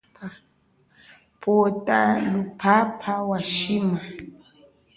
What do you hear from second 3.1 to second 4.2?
wa shima.